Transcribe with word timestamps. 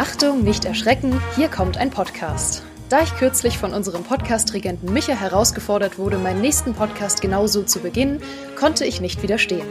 Achtung, 0.00 0.42
nicht 0.42 0.64
erschrecken, 0.64 1.20
hier 1.36 1.48
kommt 1.48 1.76
ein 1.76 1.90
Podcast. 1.90 2.62
Da 2.88 3.02
ich 3.02 3.14
kürzlich 3.16 3.58
von 3.58 3.74
unserem 3.74 4.02
Podcast-Regenten 4.02 4.90
Micha 4.90 5.12
herausgefordert 5.12 5.98
wurde, 5.98 6.16
meinen 6.16 6.40
nächsten 6.40 6.72
Podcast 6.72 7.20
genauso 7.20 7.64
zu 7.64 7.80
beginnen, 7.80 8.22
konnte 8.58 8.86
ich 8.86 9.02
nicht 9.02 9.22
widerstehen. 9.22 9.66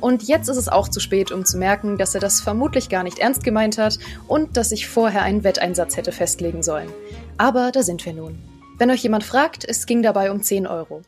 Und 0.00 0.24
jetzt 0.24 0.48
ist 0.48 0.56
es 0.56 0.68
auch 0.68 0.88
zu 0.88 0.98
spät, 0.98 1.30
um 1.30 1.44
zu 1.44 1.58
merken, 1.58 1.96
dass 1.96 2.12
er 2.16 2.20
das 2.20 2.40
vermutlich 2.40 2.88
gar 2.88 3.04
nicht 3.04 3.20
ernst 3.20 3.44
gemeint 3.44 3.78
hat 3.78 4.00
und 4.26 4.56
dass 4.56 4.72
ich 4.72 4.88
vorher 4.88 5.22
einen 5.22 5.44
Wetteinsatz 5.44 5.96
hätte 5.96 6.10
festlegen 6.10 6.64
sollen. 6.64 6.90
Aber 7.36 7.70
da 7.70 7.84
sind 7.84 8.04
wir 8.04 8.14
nun. 8.14 8.42
Wenn 8.78 8.90
euch 8.90 9.04
jemand 9.04 9.22
fragt, 9.22 9.64
es 9.64 9.86
ging 9.86 10.02
dabei 10.02 10.32
um 10.32 10.42
10 10.42 10.66
Euro. 10.66 11.02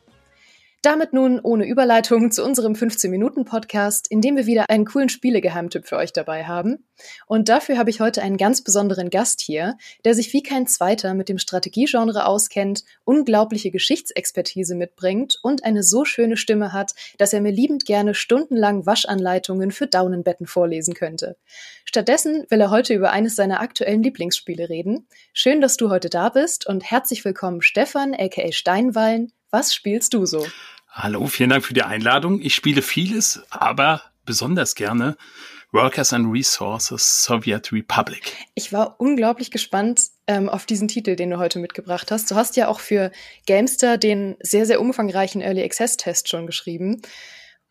Damit 0.82 1.12
nun 1.12 1.40
ohne 1.40 1.66
Überleitung 1.66 2.30
zu 2.30 2.42
unserem 2.42 2.72
15-Minuten-Podcast, 2.72 4.10
in 4.10 4.22
dem 4.22 4.36
wir 4.36 4.46
wieder 4.46 4.70
einen 4.70 4.86
coolen 4.86 5.10
Spielegeheimtipp 5.10 5.86
für 5.86 5.98
euch 5.98 6.14
dabei 6.14 6.44
haben. 6.44 6.88
Und 7.26 7.50
dafür 7.50 7.76
habe 7.76 7.90
ich 7.90 8.00
heute 8.00 8.22
einen 8.22 8.38
ganz 8.38 8.64
besonderen 8.64 9.10
Gast 9.10 9.42
hier, 9.42 9.76
der 10.06 10.14
sich 10.14 10.32
wie 10.32 10.42
kein 10.42 10.66
zweiter 10.66 11.12
mit 11.12 11.28
dem 11.28 11.36
Strategiegenre 11.36 12.24
auskennt, 12.24 12.84
unglaubliche 13.04 13.70
Geschichtsexpertise 13.70 14.74
mitbringt 14.74 15.38
und 15.42 15.64
eine 15.64 15.82
so 15.82 16.06
schöne 16.06 16.38
Stimme 16.38 16.72
hat, 16.72 16.94
dass 17.18 17.34
er 17.34 17.42
mir 17.42 17.52
liebend 17.52 17.84
gerne 17.84 18.14
stundenlang 18.14 18.86
Waschanleitungen 18.86 19.72
für 19.72 19.86
Daunenbetten 19.86 20.46
vorlesen 20.46 20.94
könnte. 20.94 21.36
Stattdessen 21.84 22.46
will 22.48 22.62
er 22.62 22.70
heute 22.70 22.94
über 22.94 23.10
eines 23.10 23.36
seiner 23.36 23.60
aktuellen 23.60 24.02
Lieblingsspiele 24.02 24.70
reden. 24.70 25.06
Schön, 25.34 25.60
dass 25.60 25.76
du 25.76 25.90
heute 25.90 26.08
da 26.08 26.30
bist 26.30 26.66
und 26.66 26.90
herzlich 26.90 27.22
willkommen 27.26 27.60
Stefan, 27.60 28.14
aka 28.14 28.50
Steinwallen. 28.50 29.30
Was 29.50 29.74
spielst 29.74 30.14
du 30.14 30.26
so? 30.26 30.46
Hallo, 30.88 31.26
vielen 31.26 31.50
Dank 31.50 31.64
für 31.64 31.74
die 31.74 31.82
Einladung. 31.82 32.40
Ich 32.40 32.54
spiele 32.54 32.82
vieles, 32.82 33.42
aber 33.50 34.02
besonders 34.24 34.76
gerne 34.76 35.16
Workers 35.72 36.12
and 36.12 36.32
Resources 36.32 37.24
Soviet 37.24 37.72
Republic. 37.72 38.36
Ich 38.54 38.72
war 38.72 39.00
unglaublich 39.00 39.50
gespannt 39.50 40.08
ähm, 40.26 40.48
auf 40.48 40.66
diesen 40.66 40.88
Titel, 40.88 41.16
den 41.16 41.30
du 41.30 41.38
heute 41.38 41.58
mitgebracht 41.58 42.10
hast. 42.10 42.30
Du 42.30 42.36
hast 42.36 42.56
ja 42.56 42.68
auch 42.68 42.80
für 42.80 43.10
Gamester 43.46 43.98
den 43.98 44.36
sehr, 44.40 44.66
sehr 44.66 44.80
umfangreichen 44.80 45.40
Early 45.40 45.62
Access 45.62 45.96
Test 45.96 46.28
schon 46.28 46.46
geschrieben. 46.46 47.02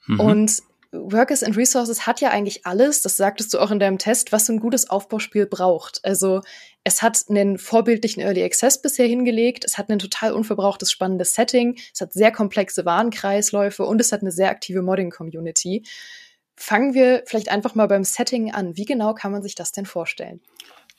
Mhm. 0.08 0.20
Und 0.20 0.64
Workers 0.92 1.44
and 1.44 1.56
Resources 1.56 2.08
hat 2.08 2.20
ja 2.20 2.32
eigentlich 2.32 2.66
alles, 2.66 3.02
das 3.02 3.16
sagtest 3.16 3.54
du 3.54 3.60
auch 3.60 3.70
in 3.70 3.80
deinem 3.80 4.00
Test, 4.00 4.32
was 4.32 4.48
so 4.48 4.54
ein 4.54 4.60
gutes 4.60 4.90
Aufbauspiel 4.90 5.46
braucht. 5.46 6.04
Also 6.04 6.42
es 6.84 7.04
hat 7.04 7.24
einen 7.30 7.60
vorbildlichen 7.60 8.24
Early 8.24 8.44
Access 8.44 8.82
bisher 8.82 9.06
hingelegt, 9.06 9.66
es 9.66 9.78
hat 9.78 9.90
ein 9.90 10.00
total 10.00 10.34
unverbrauchtes, 10.34 10.92
spannendes 10.92 11.36
Setting, 11.36 11.78
es 11.94 12.02
hat 12.02 12.14
sehr 12.14 12.32
komplexe 12.32 12.86
Warenkreisläufe 12.86 13.86
und 13.86 14.02
es 14.02 14.12
hat 14.12 14.22
eine 14.22 14.32
sehr 14.32 14.50
aktive 14.50 14.82
Modding-Community. 14.82 15.84
Fangen 16.56 16.94
wir 16.94 17.24
vielleicht 17.26 17.50
einfach 17.50 17.76
mal 17.76 17.88
beim 17.88 18.04
Setting 18.04 18.52
an. 18.52 18.76
Wie 18.76 18.86
genau 18.86 19.14
kann 19.14 19.32
man 19.32 19.44
sich 19.44 19.56
das 19.56 19.72
denn 19.72 19.86
vorstellen? 19.86 20.42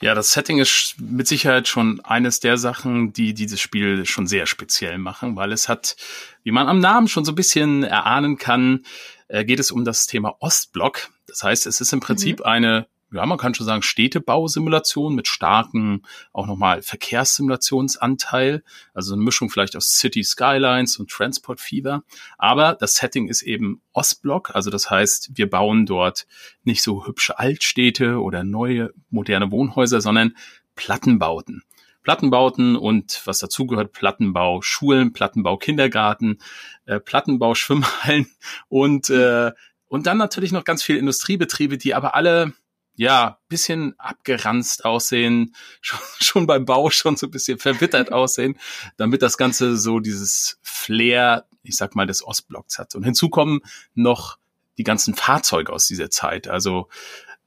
Ja, 0.03 0.15
das 0.15 0.33
Setting 0.33 0.59
ist 0.59 0.95
mit 0.99 1.29
Sicherheit 1.29 1.69
schon 1.69 2.01
eines 2.01 2.41
der 2.41 2.57
Sachen, 2.57 3.13
die 3.13 3.35
dieses 3.35 3.61
Spiel 3.61 4.07
schon 4.07 4.27
sehr 4.27 4.47
speziell 4.47 4.97
machen, 4.97 5.37
weil 5.37 5.53
es 5.53 5.69
hat, 5.69 5.97
wie 6.43 6.53
man 6.53 6.69
am 6.69 6.79
Namen 6.79 7.07
schon 7.07 7.27
so 7.27 7.33
ein 7.33 7.35
bisschen 7.37 7.83
erahnen 7.83 8.39
kann, 8.39 8.87
äh, 9.29 9.45
geht 9.45 9.61
es 9.61 9.71
um 9.71 9.85
das 9.85 10.07
Thema 10.07 10.37
Ostblock. 10.41 11.11
Das 11.27 11.43
heißt, 11.43 11.67
es 11.67 11.83
ist 11.83 11.93
im 11.93 12.01
Prinzip 12.01 12.39
mhm. 12.41 12.47
eine 12.47 12.87
ja, 13.13 13.27
man 13.27 13.39
kann 13.39 13.55
schon 13.55 13.67
sagen, 13.67 13.83
Städtebausimulation 13.83 15.15
mit 15.15 15.27
starken, 15.27 16.03
auch 16.33 16.47
nochmal 16.47 16.83
Verkehrssimulationsanteil. 16.83 18.63
Also 18.95 19.15
eine 19.15 19.23
Mischung 19.23 19.51
vielleicht 19.51 19.77
aus 19.77 19.99
City 19.99 20.23
Skylines 20.23 20.97
und 20.99 21.11
Transport 21.11 21.61
Fever. 21.61 22.05
Aber 22.39 22.75
das 22.75 22.95
Setting 22.95 23.29
ist 23.29 23.43
eben 23.43 23.83
Ostblock. 23.93 24.55
Also 24.55 24.71
das 24.71 24.91
heißt, 24.91 25.31
wir 25.35 25.51
bauen 25.51 25.87
dort 25.87 26.27
nicht 26.63 26.83
so 26.83 27.07
hübsche 27.07 27.39
Altstädte 27.39 28.21
oder 28.21 28.45
neue, 28.45 28.93
moderne 29.11 29.51
Wohnhäuser, 29.51 30.01
sondern 30.01 30.37
Plattenbauten. 30.77 31.63
Plattenbauten 32.03 32.77
und 32.77 33.21
was 33.27 33.41
dazugehört, 33.41 33.93
Plattenbau 33.93 34.63
Schulen, 34.63 35.13
Plattenbau 35.13 35.59
Kindergarten, 35.59 36.39
äh, 36.87 36.99
Plattenbau 36.99 37.55
Schwimmhallen 37.55 38.27
und 38.69 39.11
äh, 39.11 39.53
und 39.91 40.07
dann 40.07 40.19
natürlich 40.19 40.53
noch 40.53 40.63
ganz 40.63 40.85
viele 40.85 41.01
Industriebetriebe, 41.01 41.77
die 41.77 41.95
aber 41.97 42.15
alle 42.15 42.53
ja, 43.01 43.39
bisschen 43.49 43.99
abgeranzt 43.99 44.85
aussehen, 44.85 45.55
schon, 45.81 45.99
schon 46.21 46.47
beim 46.47 46.67
Bau 46.67 46.91
schon 46.91 47.17
so 47.17 47.29
ein 47.29 47.31
bisschen 47.31 47.59
verwittert 47.59 48.13
aussehen, 48.13 48.59
damit 48.99 49.23
das 49.23 49.39
Ganze 49.39 49.79
so 49.79 50.01
dieses 50.01 50.59
Flair, 50.61 51.47
ich 51.63 51.79
sag 51.79 51.97
mal, 51.97 52.07
des 52.07 52.23
Ostblocks 52.23 52.79
hat. 52.79 52.95
Und 52.95 53.05
hinzu 53.05 53.31
kommen 53.31 53.63
noch 53.95 54.37
die 54.77 54.85
ganzen 54.85 55.15
Fahrzeuge 55.15 55.73
aus 55.73 55.87
dieser 55.87 56.11
Zeit. 56.11 56.47
Also 56.47 56.89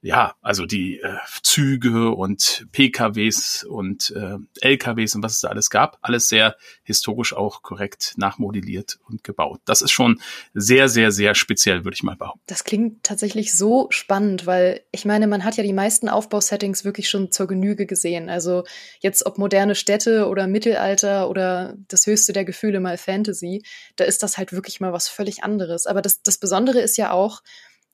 ja, 0.03 0.35
also 0.41 0.65
die 0.65 0.99
äh, 0.99 1.15
Züge 1.43 2.11
und 2.11 2.67
PKWs 2.73 3.63
und 3.63 4.13
äh, 4.15 4.37
LKWs 4.59 5.15
und 5.15 5.23
was 5.23 5.35
es 5.35 5.39
da 5.39 5.47
alles 5.47 5.69
gab, 5.69 5.97
alles 6.01 6.27
sehr 6.27 6.57
historisch 6.83 7.33
auch 7.33 7.61
korrekt 7.61 8.13
nachmodelliert 8.17 8.99
und 9.07 9.23
gebaut. 9.23 9.61
Das 9.63 9.81
ist 9.81 9.91
schon 9.91 10.19
sehr, 10.53 10.89
sehr, 10.89 11.11
sehr 11.13 11.35
speziell, 11.35 11.85
würde 11.85 11.95
ich 11.95 12.03
mal 12.03 12.17
behaupten. 12.17 12.41
Das 12.47 12.65
klingt 12.65 13.03
tatsächlich 13.03 13.57
so 13.57 13.87
spannend, 13.91 14.45
weil 14.45 14.81
ich 14.91 15.05
meine, 15.05 15.25
man 15.25 15.45
hat 15.45 15.55
ja 15.55 15.63
die 15.63 15.71
meisten 15.71 16.09
Aufbausettings 16.09 16.83
wirklich 16.83 17.09
schon 17.09 17.31
zur 17.31 17.47
Genüge 17.47 17.85
gesehen. 17.85 18.29
Also 18.29 18.65
jetzt 18.99 19.25
ob 19.25 19.37
moderne 19.37 19.73
Städte 19.73 20.27
oder 20.27 20.47
Mittelalter 20.47 21.29
oder 21.29 21.75
das 21.87 22.05
höchste 22.07 22.33
der 22.33 22.43
Gefühle 22.43 22.81
mal 22.81 22.97
Fantasy, 22.97 23.63
da 23.95 24.03
ist 24.03 24.21
das 24.21 24.37
halt 24.37 24.51
wirklich 24.51 24.81
mal 24.81 24.91
was 24.91 25.07
völlig 25.07 25.45
anderes. 25.45 25.87
Aber 25.87 26.01
das, 26.01 26.21
das 26.21 26.37
Besondere 26.37 26.81
ist 26.81 26.97
ja 26.97 27.11
auch, 27.11 27.41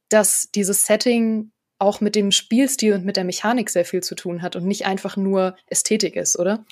dass 0.10 0.50
dieses 0.50 0.88
Setting 0.88 1.52
auch 1.80 2.02
mit 2.02 2.16
dem 2.16 2.32
Spielstil 2.32 2.94
und 2.94 3.06
mit 3.06 3.18
der 3.18 3.24
Mechanik 3.24 3.70
sehr 3.70 3.86
viel 3.86 4.04
zu 4.04 4.16
tun 4.16 4.42
hat 4.42 4.56
und 4.56 4.66
nicht 4.66 4.86
einfach 4.86 5.18
nur 5.18 5.56
Ästhetik 5.68 6.16
ist, 6.16 6.38
oder? 6.38 6.66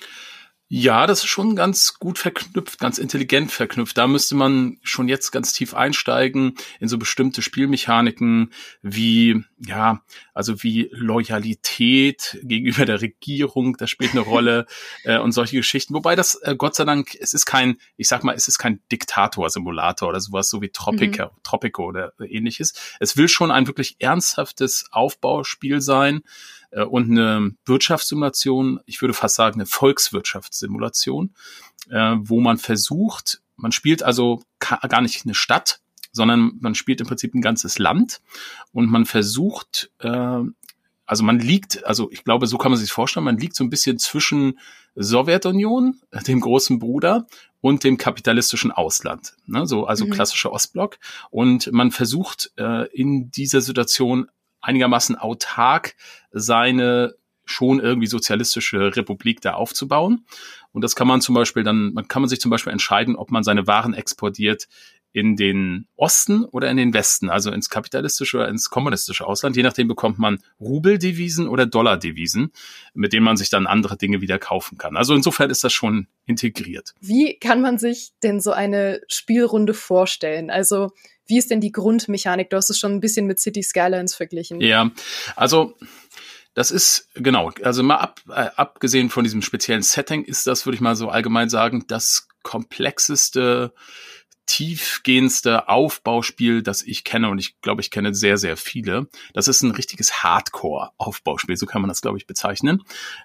Ja, 0.70 1.06
das 1.06 1.20
ist 1.20 1.30
schon 1.30 1.56
ganz 1.56 1.94
gut 1.98 2.18
verknüpft, 2.18 2.78
ganz 2.78 2.98
intelligent 2.98 3.50
verknüpft. 3.50 3.96
Da 3.96 4.06
müsste 4.06 4.34
man 4.34 4.76
schon 4.82 5.08
jetzt 5.08 5.30
ganz 5.30 5.54
tief 5.54 5.72
einsteigen 5.72 6.56
in 6.78 6.88
so 6.88 6.98
bestimmte 6.98 7.40
Spielmechaniken 7.40 8.52
wie, 8.82 9.42
ja, 9.58 10.02
also 10.34 10.62
wie 10.62 10.90
Loyalität 10.92 12.38
gegenüber 12.42 12.84
der 12.84 13.00
Regierung, 13.00 13.78
das 13.78 13.88
spielt 13.88 14.10
eine 14.10 14.20
Rolle 14.20 14.66
äh, 15.04 15.16
und 15.18 15.32
solche 15.32 15.56
Geschichten. 15.56 15.94
Wobei 15.94 16.16
das, 16.16 16.34
äh, 16.34 16.54
Gott 16.54 16.74
sei 16.74 16.84
Dank, 16.84 17.16
es 17.18 17.32
ist 17.32 17.46
kein, 17.46 17.78
ich 17.96 18.08
sag 18.08 18.22
mal, 18.22 18.34
es 18.34 18.46
ist 18.46 18.58
kein 18.58 18.82
Diktator-Simulator 18.92 20.10
oder 20.10 20.20
sowas, 20.20 20.50
so 20.50 20.60
wie 20.60 20.68
Tropico, 20.68 21.24
mhm. 21.24 21.42
Tropico 21.44 21.86
oder 21.86 22.12
ähnliches. 22.20 22.74
Es 23.00 23.16
will 23.16 23.28
schon 23.28 23.50
ein 23.50 23.68
wirklich 23.68 23.96
ernsthaftes 24.00 24.84
Aufbauspiel 24.90 25.80
sein 25.80 26.20
äh, 26.70 26.82
und 26.82 27.10
eine 27.10 27.54
Wirtschaftssimulation, 27.64 28.80
ich 28.86 29.00
würde 29.00 29.14
fast 29.14 29.36
sagen 29.36 29.54
eine 29.54 29.66
Volkswirtschaftssimulation, 29.66 31.34
äh, 31.90 32.16
wo 32.18 32.40
man 32.40 32.58
versucht, 32.58 33.40
man 33.56 33.72
spielt 33.72 34.02
also 34.02 34.42
gar 34.58 35.00
nicht 35.00 35.24
eine 35.24 35.34
Stadt, 35.34 35.80
sondern 36.12 36.52
man 36.60 36.74
spielt 36.74 37.00
im 37.00 37.06
Prinzip 37.06 37.34
ein 37.34 37.42
ganzes 37.42 37.78
Land 37.78 38.20
und 38.72 38.90
man 38.90 39.06
versucht, 39.06 39.90
äh, 40.00 40.40
also 41.06 41.24
man 41.24 41.38
liegt, 41.38 41.84
also 41.86 42.10
ich 42.10 42.22
glaube, 42.22 42.46
so 42.46 42.58
kann 42.58 42.70
man 42.70 42.78
sich 42.78 42.92
vorstellen, 42.92 43.24
man 43.24 43.38
liegt 43.38 43.56
so 43.56 43.64
ein 43.64 43.70
bisschen 43.70 43.98
zwischen 43.98 44.58
Sowjetunion, 44.94 46.00
dem 46.26 46.40
großen 46.40 46.78
Bruder 46.78 47.26
und 47.60 47.82
dem 47.82 47.96
kapitalistischen 47.96 48.72
Ausland, 48.72 49.34
ne? 49.46 49.66
so 49.66 49.86
also 49.86 50.04
mhm. 50.04 50.10
klassischer 50.10 50.52
Ostblock. 50.52 50.98
Und 51.30 51.72
man 51.72 51.90
versucht 51.92 52.52
äh, 52.56 52.88
in 52.88 53.30
dieser 53.30 53.60
Situation 53.60 54.28
einigermaßen 54.68 55.16
autark 55.16 55.96
seine 56.30 57.14
schon 57.44 57.80
irgendwie 57.80 58.06
sozialistische 58.06 58.94
Republik 58.94 59.40
da 59.40 59.54
aufzubauen. 59.54 60.26
Und 60.72 60.82
das 60.82 60.94
kann 60.94 61.08
man 61.08 61.20
zum 61.20 61.34
Beispiel 61.34 61.62
dann, 61.62 61.94
man 61.94 62.06
kann 62.06 62.22
man 62.22 62.28
sich 62.28 62.40
zum 62.40 62.50
Beispiel 62.50 62.72
entscheiden, 62.72 63.16
ob 63.16 63.30
man 63.30 63.42
seine 63.42 63.66
Waren 63.66 63.94
exportiert 63.94 64.68
in 65.12 65.36
den 65.36 65.86
Osten 65.96 66.44
oder 66.44 66.70
in 66.70 66.76
den 66.76 66.92
Westen, 66.92 67.30
also 67.30 67.50
ins 67.50 67.70
kapitalistische 67.70 68.36
oder 68.36 68.48
ins 68.48 68.68
kommunistische 68.68 69.26
Ausland. 69.26 69.56
Je 69.56 69.62
nachdem 69.62 69.88
bekommt 69.88 70.18
man 70.18 70.38
Rubeldevisen 70.60 71.48
oder 71.48 71.64
Dollardevisen, 71.64 72.52
mit 72.92 73.14
denen 73.14 73.24
man 73.24 73.38
sich 73.38 73.48
dann 73.48 73.66
andere 73.66 73.96
Dinge 73.96 74.20
wieder 74.20 74.38
kaufen 74.38 74.76
kann. 74.76 74.96
Also 74.98 75.14
insofern 75.14 75.48
ist 75.48 75.64
das 75.64 75.72
schon 75.72 76.08
integriert. 76.26 76.94
Wie 77.00 77.38
kann 77.38 77.62
man 77.62 77.78
sich 77.78 78.12
denn 78.22 78.40
so 78.40 78.52
eine 78.52 79.00
Spielrunde 79.08 79.72
vorstellen? 79.72 80.50
Also 80.50 80.92
wie 81.28 81.38
ist 81.38 81.50
denn 81.50 81.60
die 81.60 81.72
Grundmechanik? 81.72 82.50
Du 82.50 82.56
hast 82.56 82.70
es 82.70 82.78
schon 82.78 82.92
ein 82.92 83.00
bisschen 83.00 83.26
mit 83.26 83.38
City 83.38 83.62
Skylines 83.62 84.14
verglichen. 84.14 84.60
Ja, 84.60 84.90
also 85.36 85.74
das 86.54 86.72
ist 86.72 87.08
genau, 87.14 87.52
also 87.62 87.82
mal 87.84 87.98
ab, 87.98 88.20
äh, 88.28 88.50
abgesehen 88.56 89.10
von 89.10 89.22
diesem 89.22 89.42
speziellen 89.42 89.82
Setting 89.82 90.24
ist 90.24 90.46
das, 90.46 90.66
würde 90.66 90.74
ich 90.74 90.80
mal 90.80 90.96
so 90.96 91.08
allgemein 91.08 91.48
sagen, 91.48 91.84
das 91.86 92.26
komplexeste, 92.42 93.72
tiefgehendste 94.46 95.68
Aufbauspiel, 95.68 96.62
das 96.62 96.82
ich 96.82 97.04
kenne 97.04 97.28
und 97.28 97.38
ich 97.38 97.60
glaube, 97.60 97.82
ich 97.82 97.90
kenne 97.90 98.14
sehr, 98.14 98.38
sehr 98.38 98.56
viele. 98.56 99.06
Das 99.34 99.46
ist 99.46 99.62
ein 99.62 99.70
richtiges 99.70 100.24
Hardcore-Aufbauspiel, 100.24 101.56
so 101.56 101.66
kann 101.66 101.82
man 101.82 101.90
das, 101.90 102.00
glaube 102.00 102.16
ich, 102.16 102.26
bezeichnen. 102.26 102.82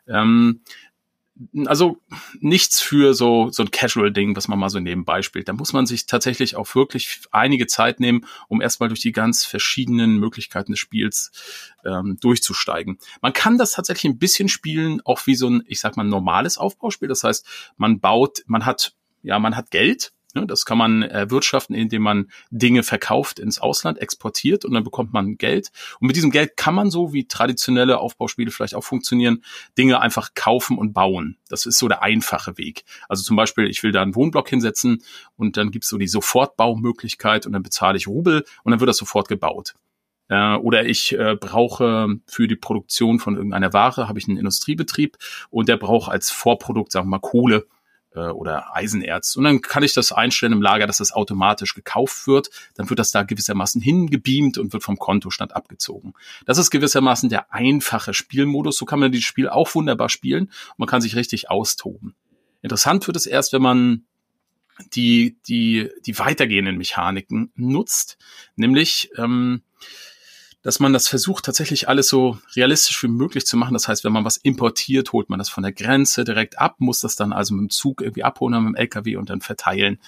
Ähm, 0.08 0.62
also 1.66 1.98
nichts 2.40 2.80
für 2.80 3.14
so, 3.14 3.50
so 3.52 3.64
ein 3.64 3.72
Casual-Ding, 3.72 4.36
was 4.36 4.48
man 4.48 4.60
mal 4.60 4.70
so 4.70 4.80
nebenbei 4.80 5.22
spielt. 5.24 5.48
Da 5.48 5.54
muss 5.54 5.74
man 5.74 5.86
sich 5.86 6.06
tatsächlich 6.06 6.56
auch 6.56 6.76
wirklich 6.76 7.22
einige 7.32 7.66
Zeit 7.68 8.00
nehmen, 8.00 8.26
um 8.48 8.62
erstmal 8.62 8.90
durch 8.90 9.02
die 9.02 9.12
ganz 9.12 9.44
verschiedenen 9.44 10.20
Möglichkeiten 10.20 10.74
des 10.74 10.80
Spiels 10.80 11.32
ähm, 11.86 12.18
durchzusteigen. 12.20 13.00
Man 13.22 13.34
kann 13.34 13.58
das 13.58 13.72
tatsächlich 13.72 14.12
ein 14.12 14.20
bisschen 14.20 14.48
spielen, 14.48 15.02
auch 15.06 15.26
wie 15.26 15.36
so 15.36 15.50
ein, 15.50 15.64
ich 15.68 15.80
sag 15.80 15.98
mal, 15.98 16.04
normales 16.04 16.58
Aufbauspiel. 16.58 17.08
Das 17.08 17.24
heißt, 17.24 17.46
man 17.78 18.00
baut, 18.00 18.44
man 18.46 18.66
hat, 18.66 18.94
ja, 19.24 19.40
man 19.40 19.56
hat 19.56 19.72
Geld, 19.72 20.14
das 20.34 20.66
kann 20.66 20.78
man 20.78 21.04
erwirtschaften, 21.04 21.76
indem 21.76 22.02
man 22.02 22.32
Dinge 22.50 22.84
verkauft 22.84 23.40
ins 23.40 23.60
Ausland, 23.60 24.00
exportiert 24.00 24.66
und 24.66 24.74
dann 24.74 24.84
bekommt 24.84 25.14
man 25.14 25.38
Geld. 25.38 25.72
Und 26.00 26.08
mit 26.08 26.16
diesem 26.16 26.32
Geld 26.32 26.58
kann 26.58 26.74
man 26.74 26.90
so 26.90 27.14
wie 27.14 27.28
traditionelle 27.28 28.00
Aufbauspiele 28.00 28.52
vielleicht 28.52 28.76
auch 28.76 28.84
funktionieren, 28.84 29.44
Dinge 29.78 30.02
einfach 30.02 30.32
kaufen 30.34 30.78
und 30.78 30.94
bauen. 30.94 31.38
Das 31.50 31.66
ist 31.66 31.78
so 31.78 31.88
der 31.88 32.02
einfache 32.02 32.58
Weg. 32.58 32.84
Also 33.08 33.24
zum 33.24 33.36
Beispiel, 33.36 33.68
ich 33.68 33.84
will 33.84 33.92
da 33.92 34.02
einen 34.02 34.16
Wohnblock 34.16 34.50
hinsetzen 34.50 35.04
und 35.36 35.58
dann 35.58 35.72
gibt's 35.72 35.90
so 35.90 35.98
die 35.98 36.08
Sofortbaumöglichkeit 36.08 37.46
und 37.46 37.54
dann 37.54 37.64
bezahle 37.64 37.98
ich 37.98 38.08
Rubel 38.08 38.44
und 38.64 38.72
dann 38.72 38.80
wird 38.80 38.90
das 38.90 38.98
sofort 38.98 39.28
gebaut. 39.28 39.76
Oder 40.30 40.86
ich 40.86 41.14
äh, 41.14 41.36
brauche 41.36 42.08
für 42.26 42.48
die 42.48 42.56
Produktion 42.56 43.20
von 43.20 43.36
irgendeiner 43.36 43.74
Ware, 43.74 44.08
habe 44.08 44.18
ich 44.18 44.28
einen 44.28 44.38
Industriebetrieb 44.38 45.18
und 45.52 45.70
der 45.70 45.78
braucht 45.78 46.12
als 46.12 46.32
Vorprodukt, 46.32 46.92
sagen 46.92 47.06
wir 47.06 47.12
mal, 47.12 47.20
Kohle 47.20 47.68
äh, 48.16 48.28
oder 48.28 48.76
Eisenerz. 48.76 49.36
Und 49.36 49.44
dann 49.44 49.62
kann 49.62 49.84
ich 49.84 49.94
das 49.94 50.12
einstellen 50.12 50.54
im 50.54 50.62
Lager, 50.62 50.88
dass 50.88 50.98
das 50.98 51.12
automatisch 51.12 51.74
gekauft 51.74 52.28
wird. 52.28 52.50
Dann 52.76 52.90
wird 52.90 53.00
das 53.00 53.12
da 53.12 53.24
gewissermaßen 53.24 53.82
hingebeamt 53.82 54.58
und 54.58 54.74
wird 54.74 54.84
vom 54.84 54.98
Kontostand 54.98 55.56
abgezogen. 55.56 56.14
Das 56.46 56.58
ist 56.58 56.72
gewissermaßen 56.72 57.30
der 57.30 57.54
einfache 57.54 58.14
Spielmodus. 58.14 58.78
So 58.78 58.86
kann 58.86 59.00
man 59.00 59.12
dieses 59.12 59.26
Spiel 59.26 59.50
auch 59.50 59.74
wunderbar 59.76 60.10
spielen. 60.10 60.46
Und 60.46 60.80
man 60.80 60.88
kann 60.88 61.02
sich 61.02 61.16
richtig 61.16 61.50
austoben. 61.50 62.16
Interessant 62.62 63.06
wird 63.08 63.18
es 63.18 63.26
erst, 63.26 63.54
wenn 63.54 63.62
man 63.62 64.06
die, 64.96 65.38
die, 65.48 65.90
die 66.06 66.18
weitergehenden 66.18 66.78
Mechaniken 66.78 67.52
nutzt. 67.56 68.18
Nämlich, 68.56 69.12
ähm, 69.18 69.62
dass 70.64 70.80
man 70.80 70.94
das 70.94 71.08
versucht, 71.08 71.46
tatsächlich 71.46 71.88
alles 71.90 72.08
so 72.08 72.40
realistisch 72.56 73.04
wie 73.04 73.10
möglich 73.10 73.46
zu 73.46 73.58
machen. 73.58 73.74
Das 73.74 73.88
heißt, 73.88 74.04
wenn 74.04 74.14
man 74.14 74.26
was 74.26 74.38
importiert, 74.38 75.12
holt 75.12 75.30
man 75.30 75.38
das 75.38 75.50
von 75.50 75.62
der 75.62 75.74
Grenze 75.74 76.24
direkt 76.24 76.58
ab, 76.58 76.76
muss 76.80 77.02
das 77.02 77.16
dann 77.16 77.34
also 77.34 77.54
mit 77.54 77.62
dem 77.62 77.70
Zug 77.70 78.02
irgendwie 78.02 78.24
abholen, 78.24 78.64
mit 78.64 78.74
dem 78.74 78.76
LKW 78.76 79.18
und 79.18 79.30
dann 79.30 79.42
verteilen. 79.42 80.00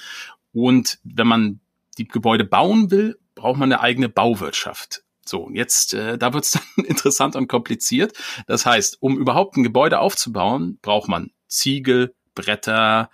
Und 0.53 0.99
wenn 1.03 1.27
man 1.27 1.59
die 1.97 2.07
Gebäude 2.07 2.45
bauen 2.45 2.89
will, 2.89 3.19
braucht 3.35 3.59
man 3.59 3.71
eine 3.71 3.81
eigene 3.81 4.09
Bauwirtschaft. 4.09 5.03
So, 5.25 5.49
jetzt, 5.51 5.93
äh, 5.93 6.17
da 6.17 6.33
wird's 6.33 6.51
dann 6.75 6.85
interessant 6.85 7.35
und 7.35 7.47
kompliziert. 7.47 8.13
Das 8.47 8.65
heißt, 8.65 9.01
um 9.01 9.17
überhaupt 9.17 9.57
ein 9.57 9.63
Gebäude 9.63 9.99
aufzubauen, 9.99 10.79
braucht 10.81 11.09
man 11.09 11.31
Ziegel, 11.47 12.15
Bretter, 12.33 13.09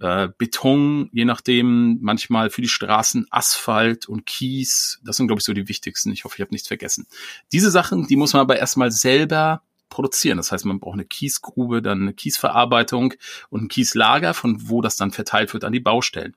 äh, 0.00 0.28
Beton, 0.38 1.08
je 1.12 1.24
nachdem, 1.24 1.98
manchmal 2.00 2.50
für 2.50 2.62
die 2.62 2.68
Straßen 2.68 3.26
Asphalt 3.30 4.08
und 4.08 4.26
Kies. 4.26 5.00
Das 5.04 5.16
sind, 5.16 5.28
glaube 5.28 5.40
ich, 5.40 5.44
so 5.44 5.52
die 5.52 5.68
wichtigsten. 5.68 6.12
Ich 6.12 6.24
hoffe, 6.24 6.36
ich 6.36 6.40
habe 6.40 6.52
nichts 6.52 6.68
vergessen. 6.68 7.06
Diese 7.52 7.70
Sachen, 7.70 8.06
die 8.06 8.16
muss 8.16 8.32
man 8.32 8.40
aber 8.40 8.58
erstmal 8.58 8.90
selber 8.90 9.62
produzieren. 9.88 10.38
Das 10.38 10.50
heißt, 10.50 10.64
man 10.64 10.80
braucht 10.80 10.94
eine 10.94 11.04
Kiesgrube, 11.04 11.80
dann 11.80 12.02
eine 12.02 12.14
Kiesverarbeitung 12.14 13.14
und 13.50 13.62
ein 13.62 13.68
Kieslager, 13.68 14.34
von 14.34 14.68
wo 14.68 14.80
das 14.80 14.96
dann 14.96 15.12
verteilt 15.12 15.52
wird 15.52 15.64
an 15.64 15.72
die 15.72 15.80
Baustellen. 15.80 16.36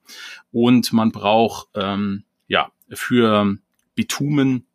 Und 0.52 0.94
man 0.94 1.12
braucht 1.12 1.70
ähm, 1.74 2.24
ja 2.48 2.72
für 2.90 3.58
Bitumen 3.96 4.68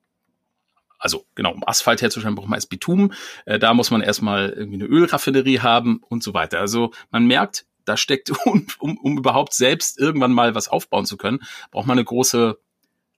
also 0.98 1.26
genau, 1.34 1.52
um 1.52 1.66
Asphalt 1.66 2.00
herzustellen, 2.00 2.36
braucht 2.36 2.48
man 2.48 2.58
erst 2.58 2.70
Bitumen. 2.70 3.12
Äh, 3.44 3.58
da 3.58 3.74
muss 3.74 3.90
man 3.90 4.02
erstmal 4.02 4.50
irgendwie 4.50 4.76
eine 4.76 4.84
Ölraffinerie 4.84 5.58
haben 5.58 6.00
und 6.08 6.22
so 6.22 6.32
weiter. 6.32 6.60
Also 6.60 6.92
man 7.10 7.26
merkt, 7.26 7.66
da 7.84 7.96
steckt, 7.96 8.30
um, 8.46 8.66
um, 8.78 8.98
um 8.98 9.18
überhaupt 9.18 9.54
selbst 9.54 9.98
irgendwann 9.98 10.32
mal 10.32 10.54
was 10.54 10.68
aufbauen 10.68 11.06
zu 11.06 11.16
können, 11.16 11.40
braucht 11.70 11.86
man 11.86 11.98
eine 11.98 12.04
große 12.04 12.58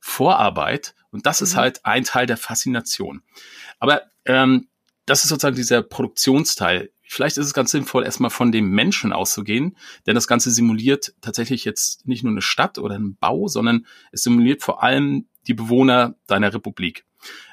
Vorarbeit. 0.01 0.95
Und 1.11 1.27
das 1.27 1.41
mhm. 1.41 1.45
ist 1.45 1.57
halt 1.57 1.85
ein 1.85 2.05
Teil 2.05 2.27
der 2.27 2.37
Faszination. 2.37 3.23
Aber 3.79 4.03
ähm, 4.25 4.69
das 5.07 5.23
ist 5.23 5.31
sozusagen 5.31 5.57
dieser 5.57 5.83
Produktionsteil. 5.83 6.91
Vielleicht 7.03 7.37
ist 7.37 7.47
es 7.47 7.55
ganz 7.55 7.71
sinnvoll, 7.71 8.05
erstmal 8.05 8.31
von 8.31 8.51
dem 8.51 8.71
Menschen 8.71 9.13
auszugehen, 9.13 9.77
denn 10.07 10.15
das 10.15 10.27
Ganze 10.27 10.51
simuliert 10.51 11.15
tatsächlich 11.21 11.65
jetzt 11.65 12.07
nicht 12.07 12.25
nur 12.25 12.33
eine 12.33 12.43
Stadt 12.43 12.79
oder 12.79 12.95
einen 12.95 13.17
Bau, 13.17 13.47
sondern 13.47 13.87
es 14.11 14.23
simuliert 14.23 14.63
vor 14.63 14.83
allem 14.83 15.29
die 15.47 15.55
Bewohner 15.55 16.15
deiner 16.27 16.55
Republik. 16.55 17.05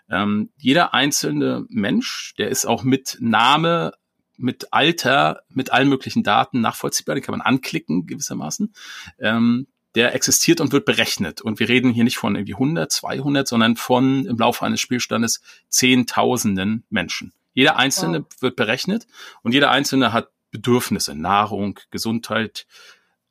Ähm, 0.10 0.50
jeder 0.58 0.94
einzelne 0.94 1.66
Mensch, 1.70 2.34
der 2.38 2.50
ist 2.50 2.66
auch 2.66 2.84
mit 2.84 3.18
Name, 3.20 3.94
mit 4.42 4.74
Alter, 4.74 5.44
mit 5.50 5.72
allen 5.72 5.90
möglichen 5.90 6.24
Daten 6.24 6.62
nachvollziehbar, 6.62 7.16
den 7.16 7.24
kann 7.24 7.34
man 7.34 7.42
anklicken 7.42 8.08
gewissermaßen. 8.08 8.74
Ähm, 9.20 9.68
der 9.96 10.16
existiert 10.16 10.62
und 10.62 10.72
wird 10.72 10.86
berechnet. 10.86 11.42
Und 11.42 11.60
wir 11.60 11.68
reden 11.68 11.92
hier 11.92 12.06
nicht 12.06 12.18
von 12.18 12.36
irgendwie 12.36 12.54
100, 12.54 12.92
200, 12.92 13.48
sondern 13.48 13.76
von 13.76 14.26
im 14.26 14.38
Laufe 14.38 14.66
eines 14.66 14.80
Spielstandes 14.80 15.42
Zehntausenden 15.68 16.86
Menschen. 16.90 17.34
Jeder 17.54 17.76
Einzelne 17.76 18.22
wow. 18.22 18.42
wird 18.42 18.56
berechnet 18.56 19.08
und 19.44 19.54
jeder 19.54 19.70
Einzelne 19.70 20.14
hat 20.14 20.30
Bedürfnisse, 20.52 21.16
Nahrung, 21.16 21.80
Gesundheit, 21.92 22.66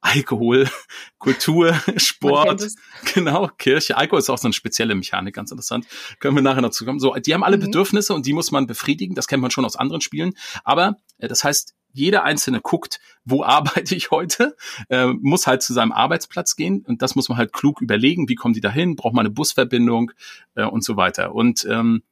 Alkohol, 0.01 0.69
Kultur, 1.19 1.75
Sport, 1.97 2.67
genau, 3.15 3.49
Kirche. 3.59 3.97
Alkohol 3.97 4.21
ist 4.21 4.31
auch 4.31 4.39
so 4.39 4.47
eine 4.47 4.55
spezielle 4.55 4.95
Mechanik, 4.95 5.35
ganz 5.35 5.51
interessant. 5.51 5.87
Können 6.19 6.37
wir 6.37 6.43
nachher 6.43 6.63
noch 6.63 6.71
zukommen. 6.71 7.01
So, 7.01 7.15
die 7.15 7.35
haben 7.35 7.45
alle 7.45 7.59
mhm. 7.59 7.63
Bedürfnisse 7.63 8.15
und 8.15 8.27
die 8.27 8.33
muss 8.33 8.51
man 8.51 8.67
befriedigen. 8.67 9.15
Das 9.15 9.27
kennt 9.27 9.43
man 9.43 9.51
schon 9.51 9.65
aus 9.65 9.77
anderen 9.77 10.01
Spielen. 10.01 10.33
Aber 10.65 10.97
äh, 11.19 11.29
das 11.29 11.45
heißt, 11.45 11.75
jeder 11.93 12.25
Einzelne 12.25 12.61
guckt, 12.61 13.01
wo 13.25 13.45
arbeite 13.45 13.95
ich 13.95 14.11
heute, 14.11 14.57
äh, 14.89 15.07
muss 15.07 15.47
halt 15.47 15.63
zu 15.63 15.73
seinem 15.73 15.93
Arbeitsplatz 15.93 16.57
gehen 16.57 16.85
und 16.87 17.03
das 17.03 17.15
muss 17.15 17.29
man 17.29 17.39
halt 17.39 17.53
klug 17.53 17.81
überlegen, 17.81 18.29
wie 18.29 18.35
kommen 18.35 18.55
die 18.55 18.61
dahin, 18.61 18.97
braucht 18.97 19.15
man 19.15 19.27
eine 19.27 19.35
Busverbindung 19.35 20.13
äh, 20.55 20.65
und 20.65 20.85
so 20.85 20.97
weiter. 20.97 21.35
Und 21.35 21.67
ähm, 21.69 22.03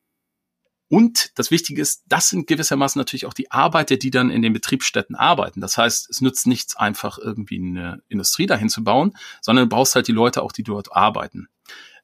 und 0.88 1.38
das 1.38 1.50
Wichtige 1.50 1.82
ist, 1.82 2.04
das 2.06 2.30
sind 2.30 2.46
gewissermaßen 2.46 2.98
natürlich 2.98 3.26
auch 3.26 3.34
die 3.34 3.50
Arbeiter, 3.50 3.96
die 3.96 4.10
dann 4.10 4.30
in 4.30 4.40
den 4.40 4.54
Betriebsstätten 4.54 5.16
arbeiten. 5.16 5.60
Das 5.60 5.76
heißt, 5.76 6.08
es 6.08 6.20
nützt 6.22 6.46
nichts 6.46 6.76
einfach 6.76 7.18
irgendwie 7.18 7.58
eine 7.58 8.02
Industrie 8.08 8.46
dahin 8.46 8.70
zu 8.70 8.82
bauen, 8.82 9.14
sondern 9.42 9.68
du 9.68 9.76
brauchst 9.76 9.94
halt 9.94 10.08
die 10.08 10.12
Leute 10.12 10.42
auch, 10.42 10.52
die 10.52 10.62
dort 10.62 10.94
arbeiten. 10.94 11.48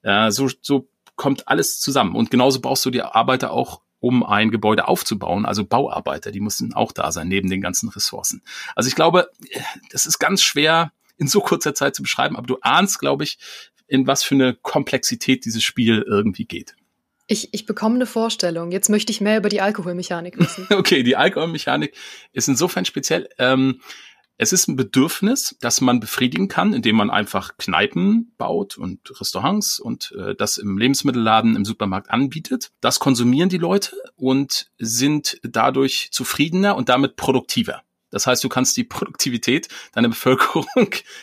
Äh, 0.02 0.31
so, 0.31 0.50
so 0.60 0.88
kommt 1.16 1.48
alles 1.48 1.81
zusammen. 1.81 2.14
Und 2.14 2.31
genauso 2.31 2.60
brauchst 2.60 2.84
du 2.84 2.90
die 2.90 3.02
Arbeiter 3.02 3.52
auch, 3.52 3.81
um 4.00 4.22
ein 4.22 4.50
Gebäude 4.50 4.87
aufzubauen, 4.87 5.46
also 5.46 5.64
Bauarbeiter, 5.64 6.30
die 6.30 6.40
müssen 6.40 6.75
auch 6.75 6.92
da 6.92 7.10
sein, 7.10 7.26
neben 7.28 7.48
den 7.48 7.62
ganzen 7.62 7.88
Ressourcen. 7.88 8.42
Also 8.76 8.88
ich 8.88 8.94
glaube, 8.94 9.30
das 9.92 10.04
ist 10.04 10.19
ganz 10.19 10.42
schwer 10.42 10.92
in 11.16 11.26
so 11.26 11.40
kurzer 11.40 11.75
Zeit 11.75 11.94
zu 11.94 12.02
beschreiben, 12.02 12.37
aber 12.37 12.46
du 12.46 12.58
ahnst, 12.60 12.98
glaube 12.98 13.25
ich, 13.25 13.38
in 13.87 14.06
was 14.06 14.22
für 14.22 14.34
eine 14.34 14.52
Komplexität 14.52 15.46
dieses 15.46 15.62
Spiel 15.62 16.04
irgendwie 16.06 16.44
geht. 16.44 16.76
Ich, 17.26 17.54
ich 17.54 17.64
bekomme 17.66 17.95
eine 17.97 18.07
Vorstellung. 18.07 18.71
Jetzt 18.71 18.90
möchte 18.90 19.11
ich 19.11 19.21
mehr 19.21 19.38
über 19.38 19.49
die 19.49 19.61
Alkoholmechanik 19.61 20.38
wissen. 20.38 20.66
okay, 20.75 21.02
die 21.02 21.16
Alkoholmechanik 21.16 21.95
ist 22.33 22.49
insofern 22.49 22.85
speziell. 22.85 23.28
Ähm, 23.38 23.81
es 24.37 24.52
ist 24.52 24.66
ein 24.69 24.76
Bedürfnis, 24.76 25.57
das 25.61 25.81
man 25.81 26.00
befriedigen 26.00 26.49
kann, 26.49 26.73
indem 26.73 26.97
man 26.97 27.09
einfach 27.09 27.57
Kneipen 27.57 28.35
baut 28.37 28.76
und 28.76 29.21
Restaurants 29.21 29.78
und 29.78 30.12
äh, 30.19 30.35
das 30.35 30.59
im 30.59 30.76
Lebensmittelladen, 30.76 31.54
im 31.54 31.64
Supermarkt 31.64 32.11
anbietet. 32.11 32.73
Das 32.81 32.99
konsumieren 32.99 33.49
die 33.49 33.59
Leute 33.59 33.97
und 34.16 34.71
sind 34.76 35.38
dadurch 35.45 36.09
zufriedener 36.11 36.75
und 36.76 36.88
damit 36.88 37.14
produktiver. 37.16 37.83
Das 38.14 38.26
heißt, 38.26 38.42
du 38.44 38.49
kannst 38.49 38.76
die 38.76 38.85
Produktivität 38.94 39.68
deiner 39.92 40.09
Bevölkerung 40.09 40.66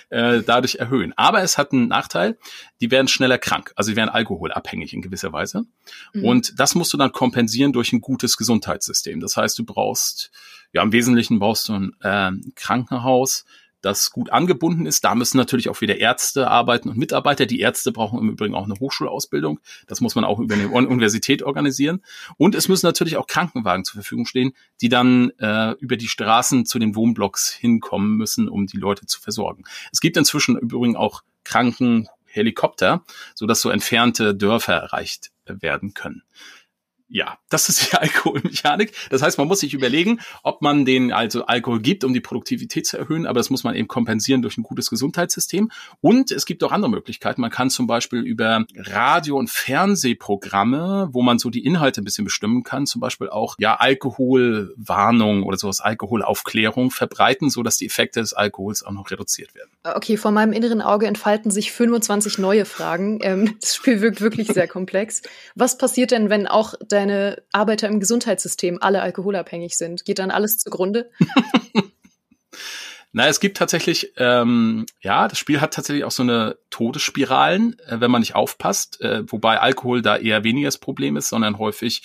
äh, 0.10 0.42
dadurch 0.42 0.76
erhöhen. 0.76 1.14
Aber 1.16 1.42
es 1.42 1.58
hat 1.58 1.72
einen 1.72 1.88
Nachteil, 1.88 2.38
die 2.82 2.92
werden 2.92 3.08
schneller 3.08 3.38
krank, 3.38 3.72
also 3.76 3.92
die 3.92 3.96
werden 3.96 4.10
alkoholabhängig 4.10 4.94
in 4.94 5.02
gewisser 5.02 5.32
Weise. 5.32 5.66
Mhm. 6.14 6.26
Und 6.26 6.60
das 6.60 6.76
musst 6.76 6.94
du 6.94 6.98
dann 6.98 7.12
kompensieren 7.12 7.72
durch 7.72 7.94
ein 7.94 8.02
gutes 8.02 8.38
Gesundheitssystem. 8.38 9.22
Das 9.22 9.38
heißt, 9.38 9.58
du 9.58 9.64
brauchst, 9.64 10.32
ja 10.74 10.84
im 10.84 10.92
Wesentlichen 10.92 11.40
brauchst 11.40 11.70
du 11.70 11.74
ein 11.74 11.96
äh, 12.02 12.32
Krankenhaus, 12.56 13.46
das 13.82 14.12
gut 14.12 14.32
angebunden 14.32 14.86
ist. 14.86 15.04
Da 15.04 15.16
müssen 15.16 15.38
natürlich 15.38 15.70
auch 15.70 15.82
wieder 15.82 15.98
Ärzte 15.98 16.50
arbeiten 16.50 16.90
und 16.90 16.98
Mitarbeiter. 16.98 17.46
Die 17.46 17.60
Ärzte 17.60 17.92
brauchen 17.92 18.20
im 18.20 18.30
Übrigen 18.30 18.56
auch 18.56 18.66
eine 18.66 18.80
Hochschulausbildung. 18.80 19.60
Das 19.88 20.02
muss 20.02 20.16
man 20.16 20.24
auch 20.24 20.40
über 20.40 20.56
eine 20.56 20.70
Universität 20.70 21.44
organisieren. 21.44 22.02
Und 22.38 22.56
es 22.56 22.68
müssen 22.68 22.86
natürlich 22.86 23.18
auch 23.18 23.28
Krankenwagen 23.28 23.84
zur 23.84 23.96
Verfügung 23.96 24.26
stehen, 24.26 24.54
die 24.82 24.90
dann 24.90 25.32
äh, 25.40 25.72
über 25.80 25.98
die 25.98 26.08
Straßen 26.08 26.66
zu 26.66 26.80
den 26.80 26.96
Wohnblocks 26.96 27.52
hinkommen 27.52 28.18
müssen, 28.18 28.48
um 28.48 28.68
die 28.68 28.78
Leute 28.78 29.06
zu 29.06 29.20
versorgen. 29.20 29.64
Es 29.92 30.00
gibt 30.00 30.18
inzwischen 30.18 30.58
übrigens 30.58 30.98
auch 30.98 31.24
Krankenhelikopter, 31.44 33.04
sodass 33.36 33.62
so 33.62 33.70
entfernte 33.70 34.36
Dörfer 34.36 34.74
erreicht 34.74 35.32
werden 35.46 35.94
können. 35.94 36.24
Ja, 37.14 37.38
das 37.50 37.68
ist 37.68 37.92
die 37.92 37.98
Alkoholmechanik. 37.98 38.94
Das 39.10 39.22
heißt, 39.22 39.38
man 39.38 39.48
muss 39.48 39.60
sich 39.60 39.74
überlegen, 39.74 40.22
ob 40.44 40.62
man 40.62 40.86
den 40.86 41.12
also 41.12 41.46
Alkohol 41.46 41.82
gibt, 41.82 42.06
um 42.06 42.14
die 42.14 42.22
Produktivität 42.22 42.88
zu 42.88 42.98
erhöhen, 42.98 43.28
aber 43.28 43.40
das 43.40 43.50
muss 43.50 43.66
man 43.66 43.76
eben 43.76 43.90
kompensieren 43.90 44.42
durch 44.42 44.58
ein 44.58 44.64
gutes 44.64 44.90
Gesundheitssystem. 44.90 45.70
Und 46.00 46.32
es 46.32 46.46
gibt 46.46 46.64
auch 46.64 46.72
andere 46.72 46.90
Möglichkeiten. 46.90 47.42
Man 47.42 47.52
kann 47.52 47.70
zum 47.70 47.86
Beispiel 47.86 48.22
über 48.22 48.66
Radio- 48.76 49.38
und 49.38 49.50
Fernsehprogramme, 49.50 51.10
wo 51.12 51.22
man 51.22 51.38
so 51.38 51.50
die 51.50 51.66
Inhalte 51.66 52.02
ein 52.02 52.06
bisschen 52.06 52.24
bestimmen 52.24 52.64
kann, 52.64 52.86
zum 52.86 53.02
Beispiel 53.02 53.30
auch 53.30 53.56
ja 53.60 53.76
Alkoholwarnung 53.76 55.44
oder 55.44 55.58
sowas, 55.58 55.82
Alkoholaufklärung 55.82 56.92
verbreiten, 56.92 57.50
so 57.50 57.62
dass 57.62 57.76
die 57.76 57.88
Effekte 57.88 58.22
des 58.22 58.32
Alkohols 58.32 58.84
auch 58.84 58.92
noch 58.92 59.12
reduziert 59.12 59.54
werden. 59.54 59.70
Okay, 59.84 60.16
vor 60.16 60.32
meinem 60.32 60.54
inneren 60.54 60.82
Auge 60.82 61.08
entfalten 61.08 61.52
sich 61.52 61.74
25 61.74 62.38
neue 62.38 62.64
Fragen. 62.64 63.20
Ähm, 63.22 63.58
das 63.62 63.76
Spiel 63.76 64.00
wirkt 64.00 64.22
wirklich 64.22 64.48
sehr 64.48 64.70
komplex. 64.70 65.24
Was 65.56 65.78
passiert 65.78 66.12
denn, 66.12 66.30
wenn 66.30 66.48
auch 66.48 66.76
der 66.80 67.01
deine 67.02 67.42
Arbeiter 67.52 67.88
im 67.88 68.00
Gesundheitssystem 68.00 68.78
alle 68.82 69.02
alkoholabhängig 69.02 69.78
sind? 69.78 70.06
Geht 70.06 70.20
dann 70.20 70.32
alles 70.32 70.58
zugrunde? 70.58 71.10
Na, 73.14 73.28
es 73.28 73.42
gibt 73.42 73.58
tatsächlich, 73.58 74.14
ähm, 74.18 74.86
ja, 75.02 75.28
das 75.28 75.38
Spiel 75.38 75.60
hat 75.60 75.74
tatsächlich 75.74 76.06
auch 76.06 76.12
so 76.12 76.24
eine 76.24 76.58
Todesspiralen, 76.70 77.78
äh, 77.88 78.00
wenn 78.00 78.10
man 78.10 78.22
nicht 78.22 78.36
aufpasst, 78.36 79.02
äh, 79.02 79.30
wobei 79.30 79.60
Alkohol 79.60 80.02
da 80.02 80.16
eher 80.16 80.46
weniger 80.46 80.68
das 80.68 80.78
Problem 80.78 81.18
ist, 81.18 81.28
sondern 81.28 81.58
häufig, 81.58 82.04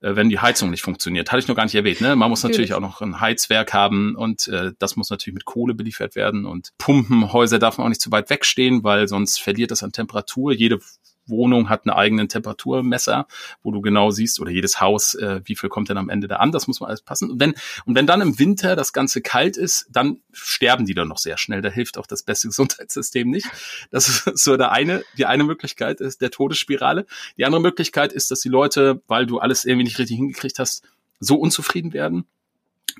äh, 0.00 0.16
wenn 0.16 0.30
die 0.30 0.38
Heizung 0.38 0.70
nicht 0.70 0.80
funktioniert. 0.80 1.30
Hatte 1.30 1.40
ich 1.40 1.48
noch 1.48 1.56
gar 1.56 1.64
nicht 1.64 1.74
erwähnt, 1.74 2.00
ne? 2.00 2.16
Man 2.16 2.30
muss 2.30 2.42
natürlich, 2.42 2.70
natürlich 2.70 2.74
auch 2.74 2.80
noch 2.80 3.02
ein 3.02 3.20
Heizwerk 3.20 3.74
haben 3.74 4.14
und 4.16 4.48
äh, 4.48 4.72
das 4.78 4.96
muss 4.96 5.10
natürlich 5.10 5.34
mit 5.34 5.44
Kohle 5.44 5.74
beliefert 5.74 6.16
werden 6.16 6.46
und 6.46 6.70
Pumpenhäuser 6.78 7.58
darf 7.58 7.76
man 7.76 7.84
auch 7.84 7.90
nicht 7.90 8.00
zu 8.00 8.10
weit 8.10 8.30
wegstehen, 8.30 8.84
weil 8.84 9.06
sonst 9.06 9.42
verliert 9.42 9.70
das 9.70 9.82
an 9.82 9.92
Temperatur. 9.92 10.54
Jede 10.54 10.80
Wohnung 11.28 11.68
hat 11.68 11.86
einen 11.86 11.96
eigenen 11.96 12.28
Temperaturmesser, 12.28 13.26
wo 13.62 13.70
du 13.70 13.80
genau 13.80 14.10
siehst, 14.10 14.40
oder 14.40 14.50
jedes 14.50 14.80
Haus, 14.80 15.14
äh, 15.14 15.40
wie 15.44 15.56
viel 15.56 15.68
kommt 15.68 15.88
denn 15.88 15.98
am 15.98 16.08
Ende 16.08 16.28
da 16.28 16.36
an, 16.36 16.52
das 16.52 16.66
muss 16.66 16.80
man 16.80 16.88
alles 16.88 17.02
passen. 17.02 17.30
Und 17.30 17.40
wenn, 17.40 17.54
und 17.84 17.94
wenn 17.94 18.06
dann 18.06 18.20
im 18.20 18.38
Winter 18.38 18.76
das 18.76 18.92
Ganze 18.92 19.20
kalt 19.20 19.56
ist, 19.56 19.86
dann 19.90 20.20
sterben 20.32 20.86
die 20.86 20.94
dann 20.94 21.08
noch 21.08 21.18
sehr 21.18 21.38
schnell. 21.38 21.62
Da 21.62 21.68
hilft 21.68 21.98
auch 21.98 22.06
das 22.06 22.22
beste 22.22 22.48
Gesundheitssystem 22.48 23.28
nicht. 23.28 23.48
Das 23.90 24.08
ist 24.08 24.38
so 24.38 24.56
der 24.56 24.72
eine, 24.72 25.04
die 25.16 25.26
eine 25.26 25.44
Möglichkeit 25.44 26.00
ist 26.00 26.20
der 26.20 26.30
Todesspirale. 26.30 27.06
Die 27.36 27.44
andere 27.44 27.60
Möglichkeit 27.60 28.12
ist, 28.12 28.30
dass 28.30 28.40
die 28.40 28.48
Leute, 28.48 29.02
weil 29.06 29.26
du 29.26 29.38
alles 29.38 29.64
irgendwie 29.64 29.84
nicht 29.84 29.98
richtig 29.98 30.16
hingekriegt 30.16 30.58
hast, 30.58 30.82
so 31.20 31.36
unzufrieden 31.36 31.92
werden, 31.92 32.26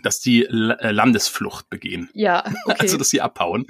dass 0.02 0.20
die 0.20 0.44
äh, 0.44 0.90
Landesflucht 0.90 1.68
begehen. 1.70 2.08
Ja, 2.14 2.44
okay. 2.64 2.76
Also, 2.78 2.96
dass 2.96 3.10
sie 3.10 3.20
abhauen. 3.20 3.66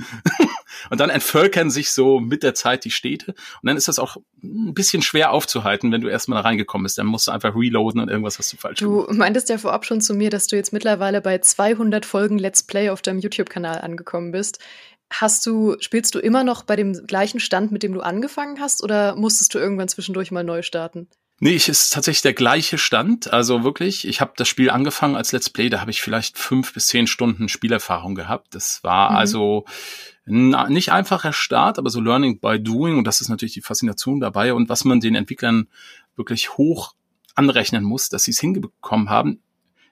Und 0.91 1.01
dann 1.01 1.11
entvölkern 1.11 1.71
sich 1.71 1.91
so 1.91 2.21
mit 2.21 2.43
der 2.43 2.55
Zeit 2.55 2.85
die 2.85 2.91
Städte. 2.91 3.33
Und 3.33 3.67
dann 3.67 3.77
ist 3.77 3.89
das 3.89 3.99
auch 3.99 4.17
ein 4.43 4.75
bisschen 4.75 5.03
schwer 5.03 5.33
aufzuhalten, 5.33 5.93
wenn 5.93 6.01
du 6.01 6.09
erstmal 6.09 6.43
da 6.43 6.49
reingekommen 6.49 6.85
bist. 6.85 6.99
Dann 6.99 7.07
musst 7.07 7.27
du 7.27 7.33
einfach 7.33 7.55
reloaden 7.55 8.01
und 8.01 8.09
irgendwas 8.09 8.39
hast 8.39 8.53
du 8.53 8.57
falsch 8.57 8.79
Du 8.79 9.03
gemacht. 9.03 9.19
meintest 9.19 9.49
ja 9.49 9.59
vorab 9.59 9.85
schon 9.85 10.01
zu 10.01 10.15
mir, 10.15 10.31
dass 10.31 10.47
du 10.47 10.57
jetzt 10.57 10.73
mittlerweile 10.73 11.21
bei 11.21 11.39
200 11.39 12.07
Folgen 12.07 12.39
Let's 12.39 12.63
Play 12.63 12.91
auf 12.91 13.03
deinem 13.03 13.19
YouTube-Kanal 13.19 13.81
angekommen 13.81 14.33
bist. 14.33 14.59
Hast 15.11 15.47
du, 15.47 15.77
spielst 15.81 16.15
du 16.15 16.19
immer 16.19 16.45
noch 16.45 16.65
bei 16.65 16.77
dem 16.77 16.93
gleichen 17.07 17.41
Stand, 17.41 17.73
mit 17.73 17.83
dem 17.83 17.95
du 17.95 18.01
angefangen 18.01 18.61
hast, 18.61 18.83
oder 18.83 19.17
musstest 19.17 19.55
du 19.55 19.59
irgendwann 19.59 19.89
zwischendurch 19.89 20.31
mal 20.31 20.45
neu 20.45 20.63
starten? 20.63 21.09
Nee, 21.40 21.50
ich 21.50 21.68
ist 21.68 21.92
tatsächlich 21.92 22.23
der 22.23 22.35
gleiche 22.35 22.78
Stand. 22.78 23.33
Also 23.33 23.62
wirklich, 23.62 24.07
ich 24.07 24.21
habe 24.21 24.33
das 24.37 24.49
Spiel 24.49 24.71
angefangen 24.71 25.14
als 25.14 25.30
Let's 25.30 25.50
Play, 25.50 25.68
da 25.68 25.80
habe 25.80 25.92
ich 25.92 26.02
vielleicht 26.02 26.37
fünf 26.37 26.75
bis 26.75 26.88
zehn 26.88 27.07
Stunden 27.07 27.49
Spielerfahrung 27.49 28.16
gehabt. 28.16 28.54
Das 28.54 28.83
war 28.83 29.12
mhm. 29.12 29.16
also 29.16 29.64
nicht 30.26 30.92
einfacher 30.92 31.33
Start, 31.33 31.78
aber 31.78 31.90
so 31.90 32.00
Learning 32.00 32.40
by 32.40 32.61
Doing 32.61 32.99
und 32.99 33.04
das 33.04 33.21
ist 33.21 33.28
natürlich 33.28 33.54
die 33.54 33.62
Faszination 33.62 34.21
dabei 34.21 34.52
und 34.52 34.68
was 34.68 34.85
man 34.85 35.00
den 35.00 35.14
Entwicklern 35.14 35.68
wirklich 36.16 36.57
hoch 36.59 36.95
anrechnen 37.35 37.85
muss, 37.85 38.09
dass 38.09 38.25
sie 38.25 38.33
es 38.33 38.40
hingekommen 38.40 39.09
haben, 39.09 39.40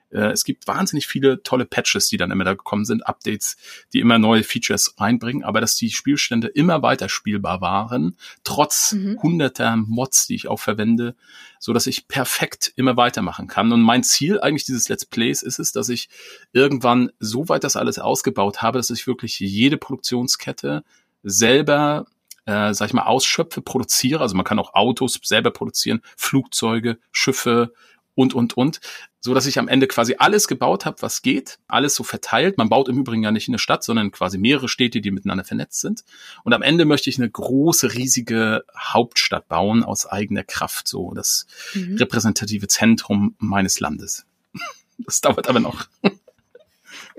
äh, 0.09 0.31
es 0.31 0.43
gibt 0.43 0.67
wahnsinnig 0.67 1.07
viele 1.07 1.43
tolle 1.43 1.65
Patches, 1.65 2.07
die 2.07 2.17
dann 2.17 2.31
immer 2.31 2.43
da 2.43 2.53
gekommen 2.53 2.85
sind, 2.85 3.05
Updates, 3.05 3.57
die 3.93 3.99
immer 3.99 4.17
neue 4.17 4.43
Features 4.43 4.95
reinbringen, 4.97 5.43
aber 5.43 5.61
dass 5.61 5.75
die 5.75 5.91
Spielstände 5.91 6.47
immer 6.47 6.81
weiter 6.81 7.09
spielbar 7.09 7.61
waren, 7.61 8.17
trotz 8.43 8.93
mhm. 8.93 9.19
hunderter 9.21 9.75
Mods, 9.75 10.27
die 10.27 10.35
ich 10.35 10.47
auch 10.47 10.59
verwende, 10.59 11.15
so 11.59 11.73
dass 11.73 11.87
ich 11.87 12.07
perfekt 12.07 12.71
immer 12.75 12.97
weitermachen 12.97 13.47
kann. 13.47 13.71
Und 13.71 13.81
mein 13.81 14.03
Ziel 14.03 14.39
eigentlich 14.39 14.65
dieses 14.65 14.89
Let's 14.89 15.05
Plays 15.05 15.43
ist 15.43 15.59
es, 15.59 15.71
dass 15.71 15.89
ich 15.89 16.09
irgendwann 16.53 17.11
so 17.19 17.49
weit 17.49 17.63
das 17.63 17.75
alles 17.75 17.99
ausgebaut 17.99 18.61
habe, 18.61 18.79
dass 18.79 18.89
ich 18.89 19.07
wirklich 19.07 19.39
jede 19.39 19.77
Produktionskette 19.77 20.83
selber 21.23 22.05
äh, 22.45 22.73
sag 22.73 22.87
ich 22.87 22.93
mal, 22.93 23.03
ausschöpfe, 23.03 23.61
produziere. 23.61 24.21
Also 24.21 24.35
man 24.35 24.45
kann 24.45 24.57
auch 24.57 24.73
Autos 24.73 25.19
selber 25.21 25.51
produzieren, 25.51 26.01
Flugzeuge, 26.15 26.97
Schiffe 27.11 27.73
und, 28.17 28.33
und, 28.33 28.57
und 28.57 28.81
so 29.19 29.33
dass 29.33 29.45
ich 29.45 29.59
am 29.59 29.67
Ende 29.67 29.87
quasi 29.87 30.15
alles 30.17 30.47
gebaut 30.47 30.85
habe, 30.85 31.01
was 31.01 31.21
geht, 31.21 31.59
alles 31.67 31.93
so 31.93 32.03
verteilt. 32.03 32.57
Man 32.57 32.69
baut 32.69 32.89
im 32.89 32.97
Übrigen 32.97 33.23
ja 33.23 33.31
nicht 33.31 33.47
eine 33.47 33.59
Stadt, 33.59 33.83
sondern 33.83 34.11
quasi 34.11 34.39
mehrere 34.39 34.67
Städte, 34.67 35.01
die 35.01 35.11
miteinander 35.11 35.43
vernetzt 35.43 35.81
sind. 35.81 36.03
Und 36.43 36.53
am 36.53 36.63
Ende 36.63 36.85
möchte 36.85 37.11
ich 37.11 37.19
eine 37.19 37.29
große, 37.29 37.93
riesige 37.93 38.63
Hauptstadt 38.75 39.47
bauen 39.47 39.83
aus 39.83 40.07
eigener 40.07 40.43
Kraft, 40.43 40.87
so 40.87 41.13
das 41.13 41.45
mhm. 41.75 41.97
repräsentative 41.97 42.67
Zentrum 42.67 43.35
meines 43.37 43.79
Landes. 43.79 44.25
Das 45.05 45.21
dauert 45.21 45.47
aber 45.47 45.59
noch. 45.59 45.85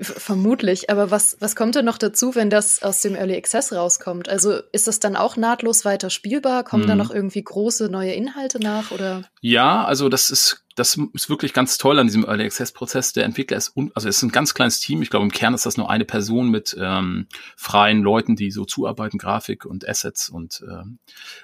Vermutlich, 0.01 0.89
aber 0.89 1.11
was, 1.11 1.35
was 1.41 1.57
kommt 1.57 1.75
denn 1.75 1.83
noch 1.83 1.97
dazu, 1.97 2.33
wenn 2.33 2.49
das 2.49 2.83
aus 2.83 3.01
dem 3.01 3.15
Early 3.15 3.35
Access 3.35 3.73
rauskommt? 3.73 4.29
Also 4.29 4.53
ist 4.71 4.87
das 4.87 5.01
dann 5.01 5.17
auch 5.17 5.35
nahtlos 5.35 5.83
weiter 5.83 6.09
spielbar? 6.09 6.63
Kommen 6.63 6.83
mhm. 6.83 6.87
da 6.87 6.95
noch 6.95 7.11
irgendwie 7.11 7.43
große 7.43 7.89
neue 7.89 8.13
Inhalte 8.13 8.59
nach 8.59 8.91
oder? 8.91 9.23
Ja, 9.41 9.83
also 9.83 10.07
das 10.07 10.29
ist, 10.29 10.63
das 10.75 10.97
ist 11.13 11.29
wirklich 11.29 11.51
ganz 11.51 11.77
toll 11.77 11.99
an 11.99 12.07
diesem 12.07 12.23
Early 12.23 12.45
Access 12.45 12.71
Prozess. 12.71 13.11
Der 13.11 13.25
Entwickler 13.25 13.57
ist, 13.57 13.75
un, 13.75 13.91
also 13.93 14.07
es 14.07 14.17
ist 14.17 14.23
ein 14.23 14.31
ganz 14.31 14.53
kleines 14.53 14.79
Team. 14.79 15.01
Ich 15.01 15.09
glaube, 15.09 15.25
im 15.25 15.33
Kern 15.33 15.53
ist 15.53 15.65
das 15.65 15.75
nur 15.75 15.89
eine 15.89 16.05
Person 16.05 16.49
mit 16.49 16.77
ähm, 16.79 17.27
freien 17.57 18.01
Leuten, 18.01 18.37
die 18.37 18.51
so 18.51 18.63
zuarbeiten, 18.63 19.17
Grafik 19.17 19.65
und 19.65 19.87
Assets 19.87 20.29
und 20.29 20.63
ähm, 20.65 20.99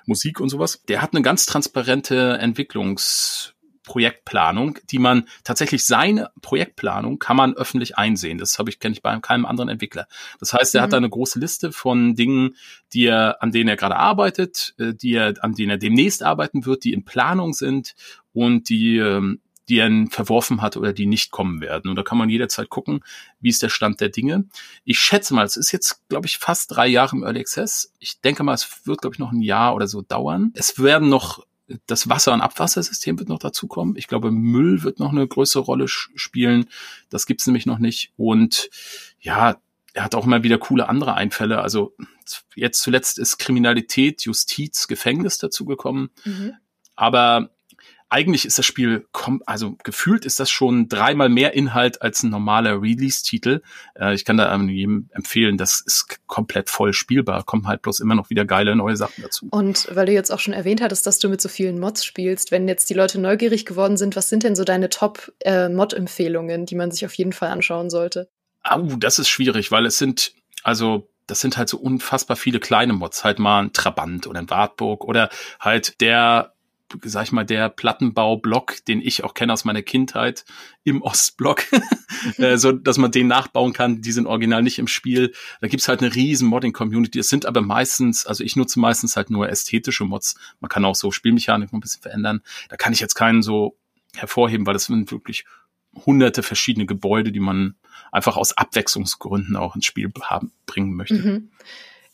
Musik 0.05 0.39
und 0.39 0.47
sowas. 0.47 0.81
Der 0.87 1.01
hat 1.01 1.13
eine 1.13 1.23
ganz 1.23 1.45
transparente 1.45 2.37
Entwicklungs 2.39 3.54
Projektplanung, 3.85 4.79
die 4.89 4.99
man 4.99 5.27
tatsächlich 5.43 5.85
seine 5.85 6.31
Projektplanung 6.41 7.19
kann 7.19 7.37
man 7.37 7.53
öffentlich 7.53 7.97
einsehen. 7.97 8.37
Das 8.37 8.59
habe 8.59 8.69
ich 8.69 8.79
kenne 8.79 8.93
ich 8.93 9.01
bei 9.01 9.17
keinem 9.19 9.45
anderen 9.45 9.69
Entwickler. 9.69 10.07
Das 10.39 10.53
heißt, 10.53 10.75
er 10.75 10.81
mhm. 10.81 10.83
hat 10.83 10.93
da 10.93 10.97
eine 10.97 11.09
große 11.09 11.39
Liste 11.39 11.71
von 11.71 12.15
Dingen, 12.15 12.55
die 12.93 13.05
er 13.05 13.41
an 13.41 13.51
denen 13.51 13.69
er 13.69 13.77
gerade 13.77 13.95
arbeitet, 13.95 14.73
äh, 14.79 14.93
die 14.93 15.13
er 15.13 15.33
an 15.41 15.53
denen 15.53 15.71
er 15.71 15.77
demnächst 15.77 16.23
arbeiten 16.23 16.65
wird, 16.65 16.83
die 16.83 16.93
in 16.93 17.05
Planung 17.05 17.53
sind 17.53 17.95
und 18.33 18.69
die 18.69 18.97
ähm, 18.97 19.39
die 19.69 19.79
er 19.79 19.89
verworfen 20.09 20.61
hat 20.61 20.77
oder 20.77 20.93
die 20.93 21.05
nicht 21.05 21.31
kommen 21.31 21.61
werden. 21.61 21.89
Und 21.89 21.95
da 21.95 22.03
kann 22.03 22.17
man 22.17 22.29
jederzeit 22.29 22.69
gucken, 22.69 23.03
wie 23.39 23.49
ist 23.49 23.63
der 23.63 23.69
Stand 23.69 23.99
der 23.99 24.09
Dinge. 24.09 24.45
Ich 24.83 24.99
schätze 24.99 25.33
mal, 25.33 25.45
es 25.45 25.57
ist 25.57 25.71
jetzt, 25.71 26.07
glaube 26.07 26.27
ich, 26.27 26.37
fast 26.37 26.75
drei 26.75 26.87
Jahre 26.87 27.15
im 27.15 27.23
Early 27.23 27.39
Access. 27.39 27.91
Ich 27.99 28.21
denke 28.21 28.43
mal, 28.43 28.53
es 28.53 28.85
wird, 28.85 29.01
glaube 29.01 29.15
ich, 29.15 29.19
noch 29.19 29.31
ein 29.31 29.41
Jahr 29.41 29.75
oder 29.75 29.87
so 29.87 30.01
dauern. 30.01 30.51
Es 30.53 30.79
werden 30.79 31.09
noch 31.09 31.45
das 31.87 32.09
Wasser- 32.09 32.33
und 32.33 32.41
Abwassersystem 32.41 33.17
wird 33.19 33.29
noch 33.29 33.39
dazukommen. 33.39 33.95
Ich 33.95 34.07
glaube, 34.07 34.31
Müll 34.31 34.83
wird 34.83 34.99
noch 34.99 35.11
eine 35.11 35.27
größere 35.27 35.63
Rolle 35.63 35.87
spielen. 35.87 36.69
Das 37.09 37.25
gibt's 37.25 37.47
nämlich 37.47 37.65
noch 37.65 37.79
nicht. 37.79 38.11
Und 38.17 38.69
ja, 39.19 39.57
er 39.93 40.03
hat 40.03 40.13
auch 40.15 40.25
immer 40.25 40.43
wieder 40.43 40.57
coole 40.57 40.89
andere 40.89 41.15
Einfälle. 41.15 41.61
Also 41.61 41.95
jetzt 42.55 42.81
zuletzt 42.81 43.17
ist 43.17 43.37
Kriminalität, 43.37 44.23
Justiz, 44.23 44.87
Gefängnis 44.87 45.37
dazugekommen. 45.37 46.09
Mhm. 46.23 46.53
Aber 46.95 47.54
eigentlich 48.09 48.45
ist 48.45 48.57
das 48.57 48.65
Spiel, 48.65 49.07
also 49.45 49.75
gefühlt 49.83 50.25
ist 50.25 50.39
das 50.39 50.49
schon 50.49 50.87
dreimal 50.87 51.27
mehr 51.27 51.53
Inhalt 51.53 52.01
als 52.01 52.23
ein 52.23 52.29
normaler 52.29 52.81
Release-Titel. 52.81 53.61
Äh, 53.99 54.13
ich 54.13 54.25
kann 54.25 54.37
da 54.37 54.55
jedem 54.57 55.09
empfehlen, 55.11 55.57
das 55.57 55.81
ist 55.81 56.19
komplett 56.27 56.69
voll 56.69 56.93
spielbar, 56.93 57.43
kommen 57.43 57.67
halt 57.67 57.81
bloß 57.81 57.99
immer 57.99 58.15
noch 58.15 58.29
wieder 58.29 58.45
geile 58.45 58.75
neue 58.75 58.95
Sachen 58.95 59.23
dazu. 59.23 59.47
Und 59.49 59.87
weil 59.91 60.05
du 60.05 60.11
jetzt 60.11 60.31
auch 60.31 60.39
schon 60.39 60.53
erwähnt 60.53 60.81
hattest, 60.81 61.07
dass 61.07 61.19
du 61.19 61.29
mit 61.29 61.41
so 61.41 61.49
vielen 61.49 61.79
Mods 61.79 62.05
spielst, 62.05 62.51
wenn 62.51 62.67
jetzt 62.67 62.89
die 62.89 62.93
Leute 62.93 63.19
neugierig 63.19 63.65
geworden 63.65 63.97
sind, 63.97 64.15
was 64.15 64.29
sind 64.29 64.43
denn 64.43 64.55
so 64.55 64.63
deine 64.63 64.89
Top-Mod-Empfehlungen, 64.89 66.61
äh, 66.61 66.65
die 66.65 66.75
man 66.75 66.91
sich 66.91 67.05
auf 67.05 67.13
jeden 67.15 67.33
Fall 67.33 67.49
anschauen 67.49 67.89
sollte? 67.89 68.29
Au, 68.63 68.83
das 68.97 69.19
ist 69.19 69.29
schwierig, 69.29 69.71
weil 69.71 69.85
es 69.85 69.97
sind, 69.97 70.33
also 70.63 71.09
das 71.27 71.41
sind 71.41 71.57
halt 71.57 71.69
so 71.69 71.77
unfassbar 71.77 72.37
viele 72.37 72.59
kleine 72.59 72.93
Mods, 72.93 73.23
halt 73.23 73.39
mal 73.39 73.63
ein 73.63 73.73
Trabant 73.73 74.27
oder 74.27 74.39
ein 74.39 74.49
Wartburg 74.49 75.03
oder 75.05 75.29
halt 75.59 75.99
der 76.01 76.54
sag 77.03 77.23
ich 77.23 77.31
mal, 77.31 77.45
der 77.45 77.69
Plattenbaublock, 77.69 78.85
den 78.85 79.01
ich 79.01 79.23
auch 79.23 79.33
kenne 79.33 79.53
aus 79.53 79.65
meiner 79.65 79.81
Kindheit 79.81 80.45
im 80.83 81.01
Ostblock, 81.01 81.63
äh, 82.37 82.57
so 82.57 82.71
dass 82.71 82.97
man 82.97 83.11
den 83.11 83.27
nachbauen 83.27 83.73
kann. 83.73 84.01
Die 84.01 84.11
sind 84.11 84.27
original 84.27 84.61
nicht 84.61 84.79
im 84.79 84.87
Spiel. 84.87 85.33
Da 85.61 85.67
gibt's 85.67 85.87
halt 85.87 86.01
eine 86.01 86.13
riesen 86.13 86.47
Modding-Community. 86.47 87.19
Es 87.19 87.29
sind 87.29 87.45
aber 87.45 87.61
meistens, 87.61 88.25
also 88.25 88.43
ich 88.43 88.55
nutze 88.55 88.79
meistens 88.79 89.15
halt 89.15 89.29
nur 89.29 89.49
ästhetische 89.49 90.05
Mods. 90.05 90.35
Man 90.59 90.69
kann 90.69 90.85
auch 90.85 90.95
so 90.95 91.11
Spielmechanik 91.11 91.73
ein 91.73 91.79
bisschen 91.79 92.01
verändern. 92.01 92.41
Da 92.69 92.77
kann 92.77 92.93
ich 92.93 92.99
jetzt 92.99 93.15
keinen 93.15 93.41
so 93.41 93.77
hervorheben, 94.15 94.65
weil 94.65 94.73
das 94.73 94.85
sind 94.85 95.11
wirklich 95.11 95.45
hunderte 96.05 96.43
verschiedene 96.43 96.85
Gebäude, 96.85 97.31
die 97.31 97.39
man 97.39 97.75
einfach 98.11 98.37
aus 98.37 98.57
Abwechslungsgründen 98.57 99.55
auch 99.55 99.75
ins 99.75 99.85
Spiel 99.85 100.11
haben, 100.21 100.51
bringen 100.65 100.93
möchte. 100.93 101.15
Mhm. 101.15 101.51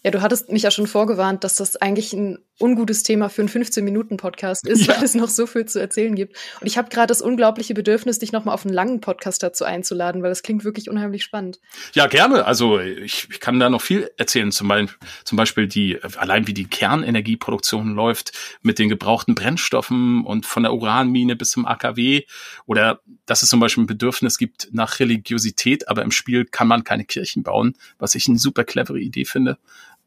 Ja, 0.04 0.10
du 0.10 0.22
hattest 0.22 0.52
mich 0.52 0.64
ja 0.64 0.72
schon 0.72 0.88
vorgewarnt, 0.88 1.44
dass 1.44 1.56
das 1.56 1.76
eigentlich 1.76 2.14
ein 2.14 2.40
ungutes 2.60 3.04
Thema 3.04 3.30
für 3.30 3.42
einen 3.42 3.50
15-Minuten-Podcast 3.50 4.68
ist, 4.68 4.88
ja. 4.88 4.96
weil 4.96 5.04
es 5.04 5.14
noch 5.14 5.30
so 5.30 5.46
viel 5.46 5.66
zu 5.66 5.80
erzählen 5.80 6.16
gibt. 6.16 6.38
Und 6.60 6.68
ich 6.68 6.78
habe 6.78 6.90
gerade 6.90 7.08
das 7.08 7.22
unglaubliche 7.22 7.74
Bedürfnis, 7.74 8.20
dich 8.20 8.32
nochmal 8.32 8.56
auf 8.56 8.66
einen 8.66 8.74
langen 8.74 9.02
Podcast 9.02 9.44
dazu 9.44 9.64
einzuladen, 9.64 10.24
weil 10.24 10.30
das 10.30 10.42
klingt 10.42 10.64
wirklich 10.64 10.90
unheimlich 10.90 11.24
spannend. 11.24 11.60
Ja, 11.94 12.08
gerne. 12.08 12.46
Also 12.46 12.80
ich, 12.80 13.28
ich 13.32 13.40
kann 13.40 13.60
da 13.60 13.70
noch 13.70 13.82
viel 13.82 14.10
erzählen. 14.18 14.52
Zum 14.52 14.68
Beispiel, 14.68 14.98
zum 15.24 15.36
Beispiel 15.38 15.68
die, 15.68 16.00
allein 16.18 16.48
wie 16.48 16.54
die 16.54 16.66
Kernenergieproduktion 16.66 17.94
läuft 17.94 18.32
mit 18.62 18.80
den 18.80 18.90
gebrauchten 18.90 19.36
Brennstoffen 19.36 20.26
und 20.26 20.46
von 20.48 20.64
der 20.64 20.74
Uranmine 20.74 21.36
bis 21.36 21.52
zum 21.52 21.66
AKW. 21.66 22.24
Oder 22.66 23.02
dass 23.26 23.44
es 23.44 23.50
zum 23.50 23.60
Beispiel 23.60 23.84
ein 23.84 23.88
Bedürfnis 23.88 24.38
gibt 24.38 24.70
nach 24.72 25.00
Religiosität, 25.00 25.88
aber 25.88 26.02
im 26.02 26.12
Spiel 26.12 26.46
kann 26.46 26.68
man 26.68 26.84
keine 26.84 27.06
Kirchen 27.06 27.44
bauen, 27.44 27.76
was 27.98 28.16
ich 28.16 28.28
eine 28.28 28.40
super 28.40 28.64
clevere 28.64 29.00
Idee 29.00 29.26
finde. 29.26 29.58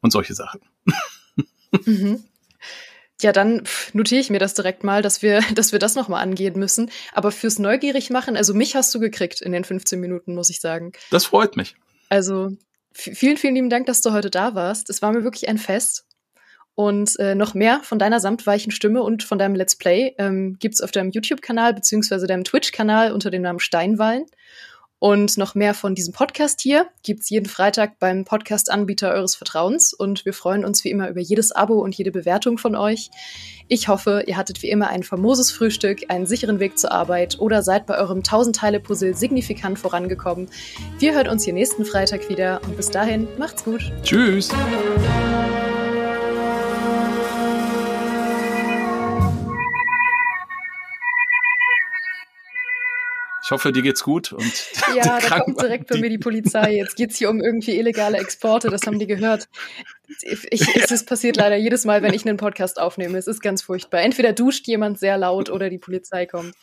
Und 0.05 0.11
solche 0.11 0.35
Sachen. 0.35 0.61
Mhm. 1.83 2.23
Ja, 3.23 3.31
dann 3.31 3.63
notiere 3.93 4.21
ich 4.21 4.29
mir 4.29 4.37
das 4.37 4.53
direkt 4.53 4.83
mal, 4.83 5.01
dass 5.01 5.23
wir, 5.23 5.41
dass 5.55 5.71
wir 5.71 5.79
das 5.79 5.95
nochmal 5.95 6.21
angehen 6.21 6.59
müssen. 6.59 6.91
Aber 7.11 7.31
fürs 7.31 7.57
Neugierig 7.57 8.11
machen, 8.11 8.37
also 8.37 8.53
mich 8.53 8.75
hast 8.75 8.93
du 8.93 8.99
gekriegt 8.99 9.41
in 9.41 9.51
den 9.51 9.63
15 9.63 9.99
Minuten, 9.99 10.35
muss 10.35 10.51
ich 10.51 10.61
sagen. 10.61 10.91
Das 11.09 11.25
freut 11.25 11.57
mich. 11.57 11.75
Also 12.07 12.51
vielen, 12.91 13.37
vielen 13.37 13.55
lieben 13.55 13.71
Dank, 13.71 13.87
dass 13.87 14.01
du 14.01 14.11
heute 14.11 14.29
da 14.29 14.53
warst. 14.53 14.91
Es 14.91 15.01
war 15.01 15.11
mir 15.11 15.23
wirklich 15.23 15.49
ein 15.49 15.57
Fest. 15.57 16.05
Und 16.75 17.17
äh, 17.17 17.33
noch 17.33 17.55
mehr 17.55 17.79
von 17.81 17.97
deiner 17.97 18.19
samtweichen 18.19 18.71
Stimme 18.71 19.01
und 19.01 19.23
von 19.23 19.39
deinem 19.39 19.55
Let's 19.55 19.75
Play 19.75 20.13
ähm, 20.19 20.57
gibt's 20.59 20.81
auf 20.81 20.91
deinem 20.91 21.09
YouTube-Kanal 21.09 21.73
beziehungsweise 21.73 22.27
deinem 22.27 22.43
Twitch-Kanal 22.43 23.11
unter 23.11 23.31
dem 23.31 23.41
Namen 23.41 23.59
Steinwallen. 23.59 24.27
Und 25.05 25.37
noch 25.37 25.53
mehr 25.53 25.75
von 25.75 25.93
diesem 25.93 26.15
Podcast 26.15 26.61
hier 26.61 26.87
gibt's 27.03 27.29
jeden 27.29 27.45
Freitag 27.45 27.99
beim 27.99 28.25
Podcast-Anbieter 28.25 29.11
eures 29.11 29.35
Vertrauens. 29.35 29.93
Und 29.93 30.25
wir 30.25 30.33
freuen 30.33 30.65
uns 30.65 30.83
wie 30.83 30.89
immer 30.89 31.09
über 31.09 31.21
jedes 31.21 31.51
Abo 31.51 31.75
und 31.75 31.93
jede 31.93 32.09
Bewertung 32.09 32.57
von 32.57 32.75
euch. 32.75 33.11
Ich 33.67 33.87
hoffe, 33.87 34.23
ihr 34.25 34.35
hattet 34.35 34.63
wie 34.63 34.69
immer 34.71 34.87
ein 34.87 35.03
famoses 35.03 35.51
Frühstück, 35.51 36.05
einen 36.07 36.25
sicheren 36.25 36.59
Weg 36.59 36.79
zur 36.79 36.91
Arbeit 36.91 37.37
oder 37.37 37.61
seid 37.61 37.85
bei 37.85 37.99
eurem 37.99 38.21
1000-Teile-Puzzle 38.21 39.15
signifikant 39.15 39.77
vorangekommen. 39.77 40.49
Wir 40.97 41.13
hören 41.13 41.27
uns 41.27 41.43
hier 41.43 41.53
nächsten 41.53 41.85
Freitag 41.85 42.27
wieder 42.27 42.61
und 42.63 42.75
bis 42.75 42.89
dahin 42.89 43.27
macht's 43.37 43.63
gut. 43.63 43.91
Tschüss. 44.01 44.49
Ich 53.45 53.51
hoffe, 53.51 53.71
dir 53.71 53.83
geht's 53.83 54.01
gut. 54.01 54.33
Und 54.33 54.43
ja, 54.95 55.19
da 55.19 55.39
kommt 55.39 55.61
direkt 55.61 55.87
bei 55.87 55.99
mir 55.99 56.09
die 56.09 56.17
Polizei. 56.17 56.75
Jetzt 56.75 56.95
geht's 56.95 57.17
hier 57.17 57.29
um 57.29 57.41
irgendwie 57.41 57.77
illegale 57.77 58.17
Exporte. 58.17 58.69
Das 58.69 58.81
haben 58.87 58.97
die 58.97 59.07
gehört. 59.07 59.47
Ich. 60.23 60.65
Es 60.95 61.05
passiert 61.05 61.35
leider 61.35 61.55
jedes 61.55 61.85
Mal, 61.85 62.01
wenn 62.01 62.13
ich 62.13 62.25
einen 62.25 62.37
Podcast 62.37 62.79
aufnehme. 62.79 63.17
Es 63.17 63.27
ist 63.27 63.41
ganz 63.41 63.61
furchtbar. 63.61 64.01
Entweder 64.01 64.33
duscht 64.33 64.67
jemand 64.67 64.97
sehr 64.97 65.17
laut 65.17 65.49
oder 65.49 65.69
die 65.69 65.77
Polizei 65.77 66.25
kommt. 66.25 66.55